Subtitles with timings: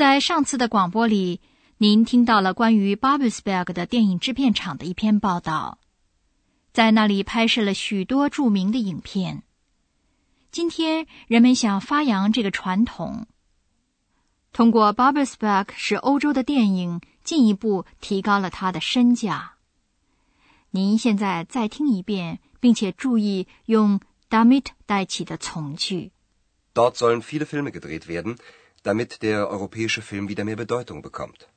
[0.00, 1.42] 在上次的广播里，
[1.76, 5.76] 您听到了关于 Babelsberg 的电影制片厂的一篇报道，
[6.72, 9.42] 在那里拍摄了许多著名的影片。
[10.50, 13.26] 今天人们想发扬这个传统，
[14.54, 19.56] 通过 Babelsberg 使欧洲的电影进一步提高了它的身价。
[20.70, 22.40] 您现在再听一遍。
[22.60, 26.12] 并且注意用 damit 代起的从句。
[28.83, 31.47] damit der europäische Film wieder mehr Bedeutung bekommt.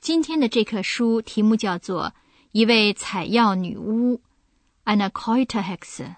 [0.00, 2.10] 今天的这课书题目叫做《
[2.52, 4.18] 一位采药女巫》（
[4.84, 6.16] Eine Kräuterhexe）。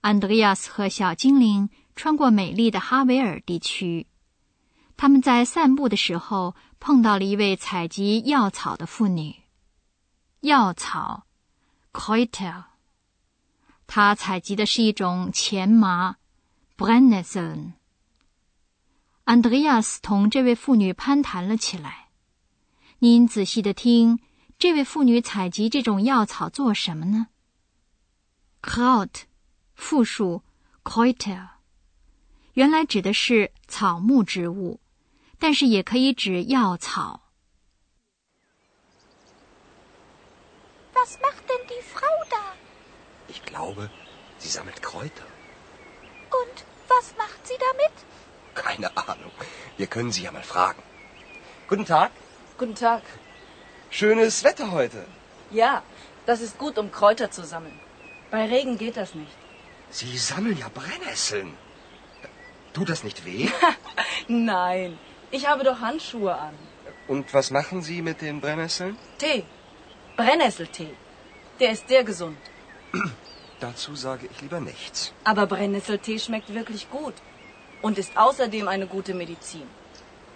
[0.00, 4.06] 安德烈亚斯和小精灵穿过美丽的哈维尔地区，
[4.96, 9.34] 他们在散步的时候碰到了一位采集药草的妇女。
[10.40, 11.24] 药草。
[11.92, 12.64] Kräuter，
[13.86, 16.16] 他采集的是一种前麻
[16.76, 17.72] （Brennesseln）。
[19.31, 22.09] 安德烈亚斯同这位妇女攀谈了起来。
[22.99, 24.19] 您仔细的听，
[24.59, 27.27] 这位妇女采集这种药草做什么呢
[28.61, 29.21] ？Kraut，
[29.73, 30.43] 复数
[30.83, 31.47] Kräuter，
[32.55, 34.81] 原来指的是草木植物，
[35.39, 37.21] 但是也可以指药草。
[40.93, 42.57] Was macht denn die Frau da?
[43.29, 43.89] Ich glaube,
[44.41, 45.23] sie sammelt Kräuter.
[46.31, 47.93] Und was macht sie damit?
[48.53, 49.31] Keine Ahnung.
[49.77, 50.81] Wir können sie ja mal fragen.
[51.67, 52.11] Guten Tag.
[52.57, 53.01] Guten Tag.
[53.89, 55.05] Schönes Wetter heute.
[55.51, 55.83] Ja,
[56.25, 57.79] das ist gut, um Kräuter zu sammeln.
[58.29, 59.35] Bei Regen geht das nicht.
[59.89, 61.57] Sie sammeln ja Brennnesseln.
[62.73, 63.49] Tut das nicht weh?
[64.27, 64.97] Nein,
[65.31, 66.53] ich habe doch Handschuhe an.
[67.07, 68.97] Und was machen Sie mit den Brennnesseln?
[69.17, 69.43] Tee.
[70.15, 70.93] Brennnesseltee.
[71.59, 72.37] Der ist sehr gesund.
[73.59, 75.13] Dazu sage ich lieber nichts.
[75.23, 77.15] Aber Brennnesseltee schmeckt wirklich gut
[77.81, 79.67] und ist außerdem eine gute Medizin.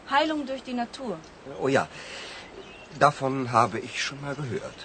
[0.09, 1.17] Heilung durch die Natur.
[1.59, 1.87] Oh ja,
[2.99, 4.79] davon habe ich schon mal gehört.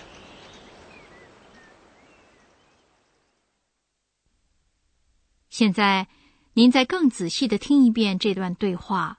[5.51, 6.09] 现在，
[6.55, 9.19] 您再更仔细的听一遍这段对话。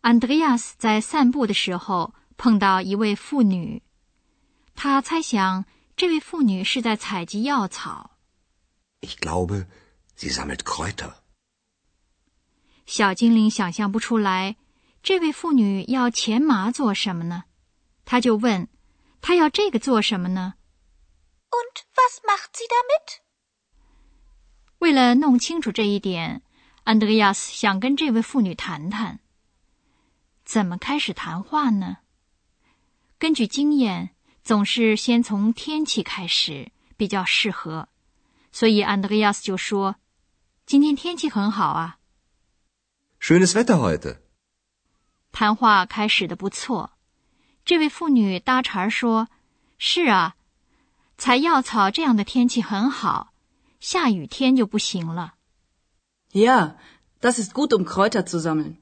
[0.00, 3.82] 安德烈亚斯在散步的时候碰到一位妇女。
[4.74, 8.12] 他猜想，这位妇女是在采集药草。
[9.00, 9.66] Ich glaube,
[10.16, 11.21] sie sammelt Kräuter。
[12.86, 14.56] 小精灵想象不出来，
[15.02, 17.44] 这位妇女要钱麻做什么呢？
[18.04, 18.68] 他就问
[19.22, 20.54] ：“她要这个做什么呢
[21.50, 23.20] ？”Und was macht sie damit？
[24.78, 26.42] 为了弄清楚这一点，
[26.84, 29.20] 安德烈亚斯想跟这位妇女谈谈。
[30.44, 31.98] 怎么开始谈话呢？
[33.18, 34.14] 根据经验。
[34.44, 37.88] 总是先从天气开始比较适合，
[38.50, 39.94] 所以安德烈亚斯就说
[40.66, 41.98] ：“今天天气很好啊。”
[43.24, 44.16] Schönes Wetter heute。
[45.30, 46.90] 谈话开始的不错。
[47.64, 49.28] 这位妇女搭茬说
[49.78, 50.34] ：“是啊，
[51.16, 53.32] 采药草这样的天气很好，
[53.78, 55.34] 下雨天就不行了。”
[56.34, 56.74] Ja,
[57.20, 58.78] das ist gut, um Kräuter zu sammeln.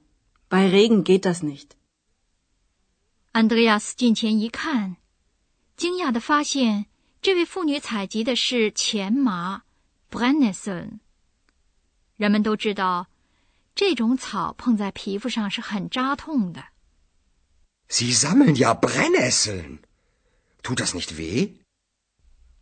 [0.49, 1.73] Bei Regen geht das nicht.
[3.33, 4.97] 安德烈亚斯近前一看。
[5.77, 6.87] 惊讶的发现，
[7.21, 9.65] 这位妇女采集的是前麻
[10.11, 11.01] （Brennesseln）。
[12.17, 13.09] 人们都知道，
[13.75, 16.65] 这种草碰在皮肤上是很扎痛的。
[17.89, 19.79] Sie sammeln ja Brennesseln.
[20.63, 21.55] Tut das nicht weh?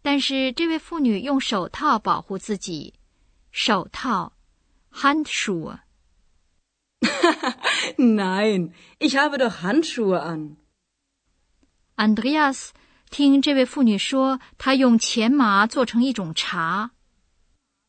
[0.02, 2.94] 但是这位妇女用手套保护自己，
[3.50, 4.32] 手套
[4.93, 5.81] （Handschuhe）。
[7.96, 10.56] Nein, ich habe doch Handschuhe an.
[11.96, 12.70] Andreas
[13.10, 16.93] 听这位妇女说，她用钱麻做成一种茶。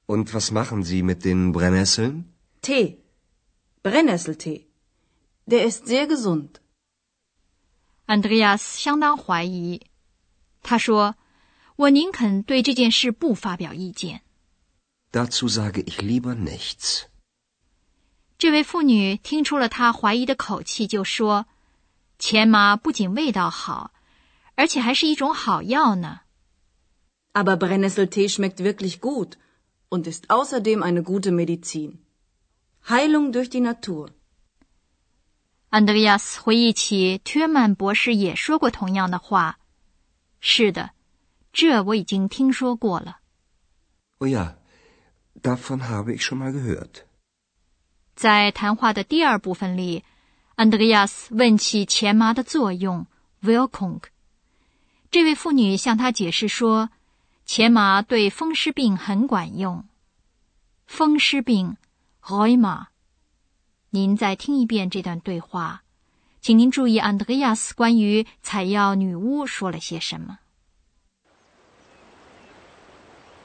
[0.07, 2.23] Und was machen Sie mit den Brennnesseln?
[2.61, 2.97] Tee,
[3.82, 4.66] Brennnesseltee.
[5.46, 6.60] Der ist sehr gesund.
[8.06, 9.82] Andreas 相当怀疑，
[10.62, 14.22] 他说：“我宁肯对这件事不发表意见。”
[15.12, 17.04] Dazu sage ich lieber nichts.
[18.36, 21.46] 这位妇女听出了他怀疑的口气，就说：“
[22.18, 23.92] 钱麻不仅味道好。”
[24.56, 26.20] 而且还是一种好药呢。
[27.32, 29.32] Aber Brennnesseltee schmeckt wirklich gut
[29.88, 31.98] und ist außerdem eine gute Medizin.
[32.89, 34.09] Heilung durch die Natur.
[35.69, 39.59] 安德烈亚斯回忆起ทื曼博士也说过同样的话。
[40.39, 40.89] 是的，
[41.53, 43.19] 这我已经听说过了。
[44.17, 44.55] Oh ja,
[45.39, 47.03] davon habe ich schon mal gehört.
[48.15, 50.03] 在谈话的第二部分里，
[50.55, 53.05] 安德烈亚斯问起前麻的作用
[53.43, 54.01] Wilkung，。
[55.11, 56.89] 这位妇女向他解释说，
[57.45, 59.85] 前麻对风湿病很管用。
[60.87, 61.77] 风湿病
[62.28, 62.86] （Rheuma）。
[63.90, 65.82] 您再听一遍这段对话，
[66.40, 70.38] 请您注意安德烈亚斯关于采药女巫说了些什么。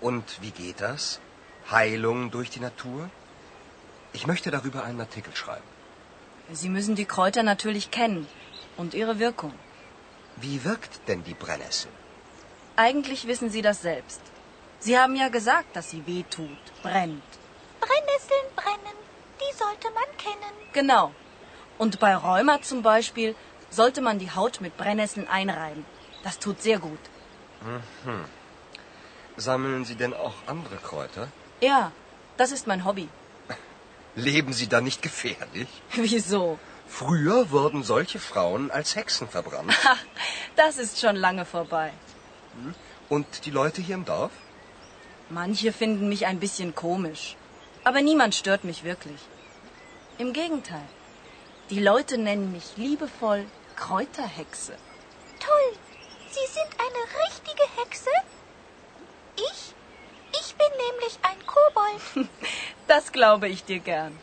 [0.01, 1.19] Und wie geht das?
[1.69, 3.09] Heilung durch die Natur?
[4.13, 5.67] Ich möchte darüber einen Artikel schreiben.
[6.51, 8.25] Sie müssen die Kräuter natürlich kennen
[8.75, 9.53] und ihre Wirkung.
[10.37, 11.91] Wie wirkt denn die Brennnessel?
[12.75, 14.21] Eigentlich wissen Sie das selbst.
[14.79, 17.21] Sie haben ja gesagt, dass sie weh tut, brennt.
[17.84, 18.98] Brennnesseln brennen,
[19.40, 20.54] die sollte man kennen.
[20.72, 21.12] Genau.
[21.78, 23.34] Und bei Rheuma zum Beispiel
[23.70, 25.84] sollte man die Haut mit Brennnesseln einreiben.
[26.22, 26.98] Das tut sehr gut.
[27.62, 28.24] Mhm.
[29.36, 31.28] Sammeln Sie denn auch andere Kräuter?
[31.60, 31.92] Ja,
[32.36, 33.08] das ist mein Hobby.
[34.14, 35.68] Leben Sie da nicht gefährlich?
[35.94, 36.58] Wieso?
[36.86, 39.74] Früher wurden solche Frauen als Hexen verbrannt.
[39.84, 40.02] Ach,
[40.56, 41.92] das ist schon lange vorbei.
[43.08, 44.30] Und die Leute hier im Dorf?
[45.28, 47.36] Manche finden mich ein bisschen komisch.
[47.83, 49.21] Aber niemand stört mich wirklich.
[50.17, 50.87] Im Gegenteil.
[51.69, 54.73] Die Leute nennen mich liebevoll Kräuterhexe.
[55.39, 55.69] Toll.
[56.29, 58.11] Sie sind eine richtige Hexe?
[59.37, 59.73] Ich?
[60.39, 62.29] Ich bin nämlich ein Kobold.
[62.87, 64.13] Das glaube ich dir gern.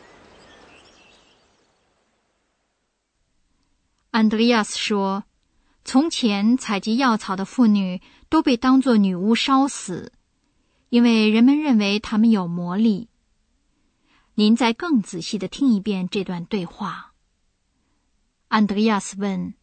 [4.11, 5.23] 安德烈亚斯说：“
[5.83, 10.11] 从前采集药草的妇女都被当作女巫烧死，
[10.89, 13.09] 因为人们认为她们有魔力。”
[14.34, 17.12] 您再更仔细的听一遍这段对话。
[18.48, 19.54] 安德烈亚斯问：“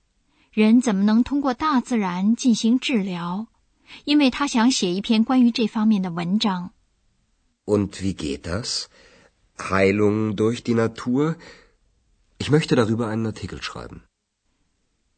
[0.52, 3.48] 人怎么能通过大自然进行治疗？”
[4.06, 6.72] 因为他想写一篇关于这方面的文章。
[7.66, 8.86] Und wie geht das?
[9.58, 11.36] Heilung durch die Natur?
[12.38, 14.02] Ich möchte darüber einen Artikel schreiben.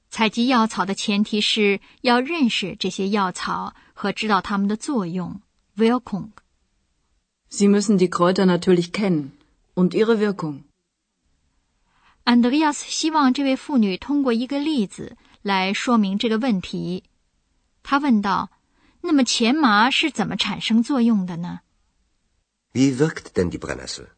[0.09, 5.41] 采集药草的前提是要认识这些药草和知道它们的作用。
[5.77, 6.31] Wirkung.
[7.49, 9.31] Sie müssen die Kräuter natürlich kennen
[9.74, 10.62] und ihre Wirkung.
[12.24, 17.04] 安德烈亚斯希望这位妇女通过一个例子来说明这个问题。
[17.82, 18.50] 他问道。
[19.02, 21.60] 那么钱麻是怎么产生作用的呢？
[22.72, 24.08] Wie wirkt denn die Brennnessel？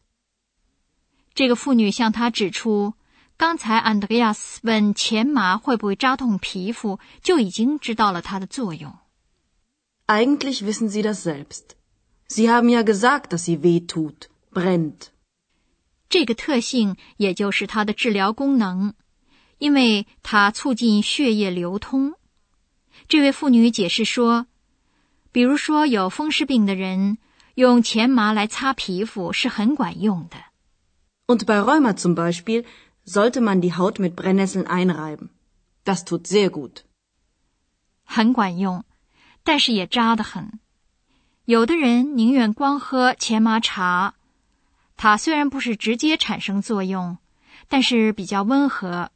[1.35, 2.95] 这个妇女向他指出，
[3.37, 8.97] 刚才安德烈亚斯问钱麻会不会扎痛皮肤，就已经知道了它的作用。
[10.07, 11.75] Eigentlich wissen Sie das selbst.
[12.27, 15.11] Sie haben ja gesagt, dass sie weh tut, brennt.
[16.14, 18.94] 这个特性也就是它的治疗功能，
[19.58, 22.14] 因为它促进血液流通。
[23.08, 24.46] 这位妇女解释说。
[25.32, 27.18] 比如说，有风湿病的人
[27.56, 30.36] 用钱麻来擦皮肤是很管用的。
[31.26, 32.64] Und bei Rheuma zum Beispiel
[33.04, 35.30] sollte man die Haut mit Brennnesseln einreiben.
[35.84, 36.84] Das tut sehr gut.
[38.04, 38.84] 很管用，
[39.42, 40.60] 但是也扎得很。
[41.44, 44.14] 有的人宁愿光喝前麻茶，
[44.96, 47.18] 它虽然不是直接产生作用，
[47.68, 49.10] 但是比较温和。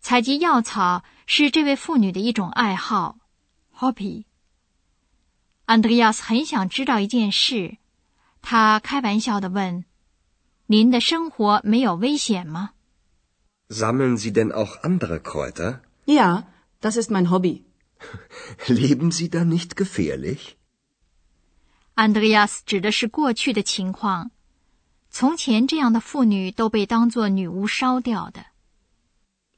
[0.00, 3.18] 采集药草是这位妇女的一种爱好
[3.74, 4.24] ，hobby。
[5.64, 7.78] 安德烈亚斯很想知道一件事，
[8.40, 9.84] 他开玩笑的问
[10.66, 12.70] ：“您的生活没有危险吗
[13.68, 15.80] ？”Sammeln Sie denn auch andere Kräuter?
[16.04, 16.44] Ja,
[16.80, 17.64] das ist mein Hobby.
[18.68, 20.54] Leben Sie da nicht gefährlich?
[21.94, 24.30] 安德烈亚斯指的是过去的情况，
[25.18, 28.44] 从前这样的妇女都被当作女巫烧掉的。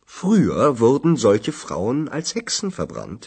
[0.07, 3.23] Früher wurden solche Frauen als Hexen verbrannt.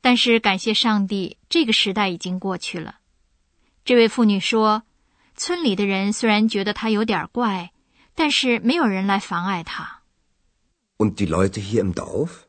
[0.00, 3.00] 但是感谢上帝，这个时代已经过去了。
[3.84, 4.84] 这位妇女说
[5.36, 7.70] ：“村里的人虽然觉得她有点怪，
[8.14, 10.00] 但是没有人来妨碍她。”
[10.96, 12.46] Und die Leute hier im Dorf?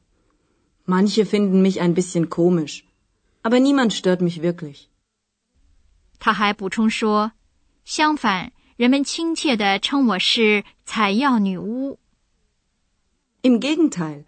[0.85, 2.83] Manche finden mich ein bisschen komisch,
[3.41, 4.85] aber niemand stört mich wirklich.
[6.17, 7.33] 他还补充说
[7.89, 11.97] ：“相反，人们亲切地称我是采药女巫。”
[13.41, 14.25] Im Gegenteil,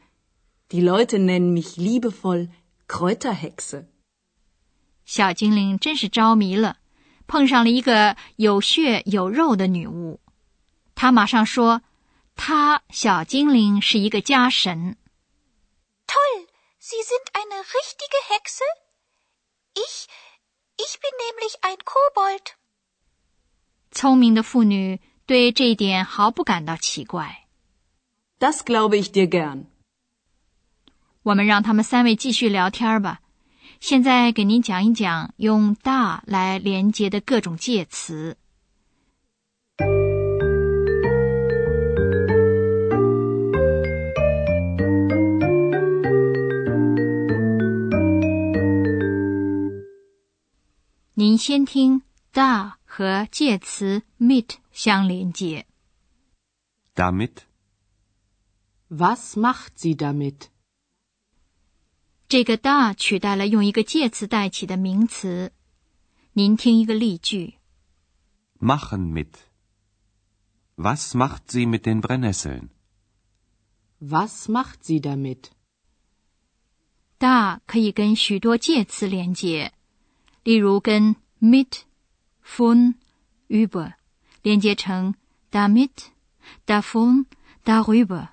[0.70, 2.50] die Leute nennen mich liebevoll.
[2.88, 3.86] Kräuterhexe，
[5.06, 6.78] 小精灵真是着迷了，
[7.28, 10.20] 碰上了一个有血有肉的女巫。
[10.96, 11.84] 他马上说
[12.36, 14.98] ：“她小精灵是一个家神。”
[16.10, 16.48] Toll,
[16.82, 18.64] Sie sind eine richtige Hexe.
[19.76, 20.08] Ich,
[20.78, 22.56] ich bin nämlich ein Kobold.
[23.92, 27.46] 聪明的妇女对这一点毫不感到奇怪。
[28.40, 29.66] Das glaube ich dir gern。
[31.24, 33.20] 我们让他们三位继续聊天吧。
[33.80, 38.38] 现在给您讲一讲用 da 来连接的各种介词。
[51.14, 52.02] 您先听
[52.34, 55.66] da 和介词 mit 相连接。
[56.94, 57.48] Damit.
[58.90, 60.50] Was macht sie damit?
[62.28, 65.52] 这个 da 取代了用一个介词代起的名词。
[66.34, 67.56] 您听一个例句
[68.60, 69.32] Machen mit.
[70.76, 72.70] Was macht sie mit den Brennnesseln?
[74.00, 79.74] Was macht sie damit?：da 可以跟许多介词连接，
[80.44, 81.86] 例如跟 mit、
[82.56, 82.96] von、
[83.48, 83.94] über
[84.42, 85.16] 连接成
[85.52, 86.10] damit、
[86.66, 87.26] davon、
[87.64, 88.28] darüber。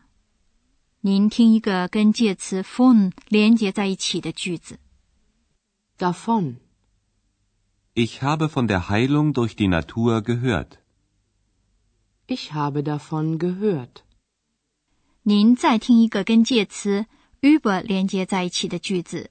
[1.00, 4.80] 您听一个跟介词 von 连接在一起的句子。
[5.98, 6.56] Davon.
[7.94, 10.78] Ich habe von der Heilung durch die Natur gehört.
[12.26, 14.02] Ich habe davon gehört.
[15.22, 17.06] 您再听一个跟介词
[17.40, 19.30] über 连接在一起的句子，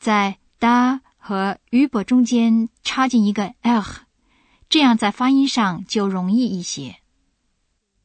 [0.00, 4.07] 在 da 和 über 中间插进一个 er，
[4.68, 6.96] 这样在发音上就容易一些。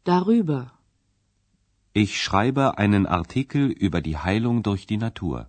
[0.06, 0.68] Darüber.
[1.94, 5.48] Ich schreibe einen Artikel über die Heilung durch die Natur.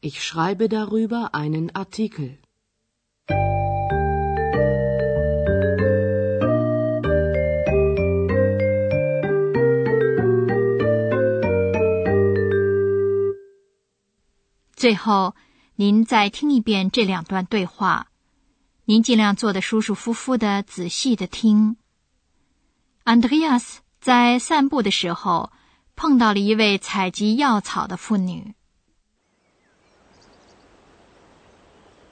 [0.00, 2.38] Ich schreibe darüber einen Artikel.
[14.74, 15.36] 最后，
[15.76, 18.08] 您再听一遍这两段对话，
[18.92, 21.78] 您尽量坐得舒舒服服的，仔细的听。
[23.06, 25.50] Andreas 在散步的时候
[25.96, 28.54] 碰到了一位采集药草的妇女。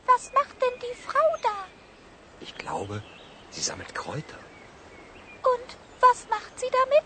[0.06, 1.66] Was macht denn die Frau da?
[2.40, 3.02] Ich glaube,
[3.50, 4.40] sie sammelt Kräuter.
[5.42, 5.68] Und
[6.00, 7.04] was macht sie damit?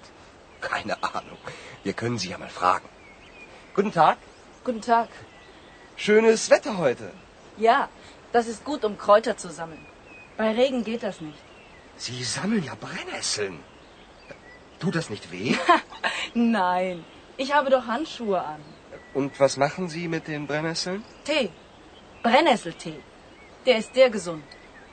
[0.61, 1.41] Keine Ahnung.
[1.83, 2.89] Wir können sie ja mal fragen.
[3.75, 4.19] Guten Tag.
[4.65, 5.09] Guten Tag.
[5.97, 7.13] Schönes Wetter heute.
[7.59, 7.89] Ja,
[8.35, 9.85] das ist gut, um Kräuter zu sammeln.
[10.37, 11.43] Bei Regen geht das nicht.
[11.97, 13.61] Sie sammeln ja Brennnesseln.
[14.81, 15.55] Tut das nicht weh?
[16.35, 17.05] Nein,
[17.37, 18.61] ich habe doch Handschuhe an.
[19.15, 21.05] Und was machen Sie mit den Brennnesseln?
[21.25, 21.51] Tee.
[22.25, 22.99] Brennnesseltee.
[23.67, 24.43] Der ist sehr gesund.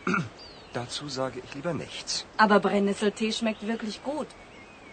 [0.74, 2.26] Dazu sage ich lieber nichts.
[2.38, 4.28] Aber Brennnesseltee schmeckt wirklich gut.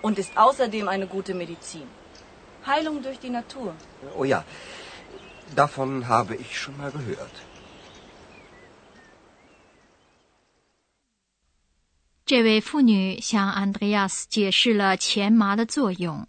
[0.00, 1.88] Und ist außerdem eine gute Medizin.
[2.66, 3.74] Heilung durch die Natur.
[4.16, 4.42] Oh ja,
[5.54, 7.36] davon habe ich schon mal gehört.
[12.28, 16.26] 这位妇女向安德烈亚斯解释了钱麻的作用。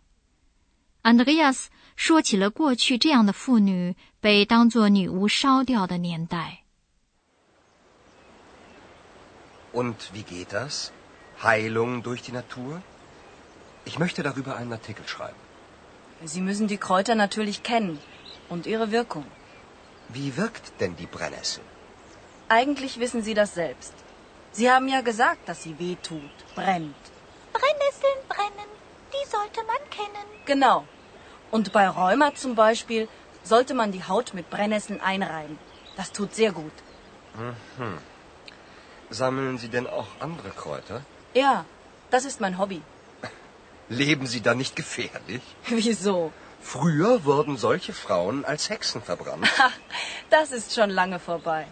[1.02, 6.64] 安德烈亚斯说起了过去这样的妇女被当作女巫烧掉的年代。
[9.74, 10.92] Und wie geht das?
[11.44, 12.82] Heilung durch die Natur?
[13.84, 15.36] Ich möchte darüber einen Artikel schreiben.
[16.24, 18.00] Sie müssen die Kräuter natürlich kennen
[18.48, 19.26] und ihre Wirkung.
[20.08, 21.62] Wie wirkt denn die Brennnessel?
[22.48, 23.94] Eigentlich wissen Sie das selbst.
[24.52, 26.22] Sie haben ja gesagt, dass sie weh tut,
[26.56, 26.96] brennt.
[27.54, 28.70] Brennnesseln brennen,
[29.14, 30.28] die sollte man kennen.
[30.46, 30.86] Genau.
[31.52, 33.08] Und bei Rheuma zum Beispiel
[33.44, 35.58] sollte man die Haut mit Brennnesseln einreiben.
[35.96, 36.72] Das tut sehr gut.
[39.10, 41.02] Sammeln Sie denn auch andere Kräuter?
[41.34, 41.66] Ja,
[42.10, 42.82] das ist mein Hobby.
[43.90, 45.42] Leben Sie da nicht gefährlich?
[45.68, 46.32] Wieso?
[46.62, 49.48] Früher wurden solche Frauen als Hexen verbrannt.
[49.60, 49.72] Ach,
[50.30, 51.66] das ist schon lange vorbei.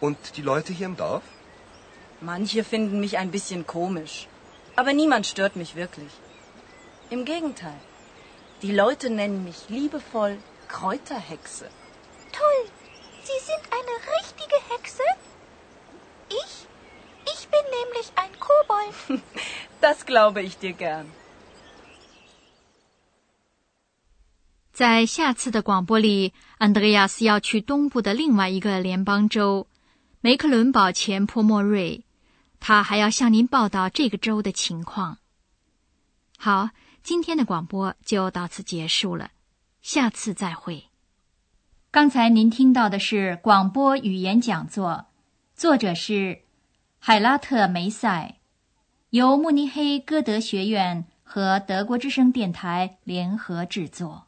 [0.00, 1.22] Und die Leute hier im Dorf?
[2.21, 4.27] Manche finden mich ein bisschen komisch.
[4.75, 6.11] Aber niemand stört mich wirklich.
[7.09, 7.79] Im Gegenteil.
[8.61, 11.67] Die Leute nennen mich liebevoll Kräuterhexe.
[12.31, 12.61] Toll.
[13.23, 15.03] Sie sind eine richtige Hexe?
[16.29, 16.53] Ich?
[17.33, 19.21] Ich bin nämlich ein Kobold.
[19.81, 21.07] Das glaube ich dir gern.
[24.73, 29.67] 在下次的广播里，安德烈亚斯要去东部的另外一个联邦州——
[30.21, 32.03] 梅克伦堡前坡莫瑞，
[32.68, 35.18] 他还要向您报道这个州的情况。
[36.36, 36.70] 好，
[37.00, 39.30] 今天的广播就到此结束了，
[39.82, 40.86] 下次再会。
[41.92, 45.06] 刚才您听到的是广播语言讲座，
[45.54, 46.40] 作者是
[46.98, 48.34] 海拉特梅塞，
[49.10, 54.25] 由慕尼黑歌德学院和德国之声电台联合制作。